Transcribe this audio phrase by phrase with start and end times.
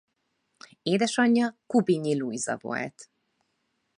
[0.83, 3.09] Édesanyja Kubinyi Lujza volt.